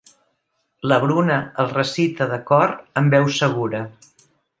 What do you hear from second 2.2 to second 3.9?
de cor amb veu segura.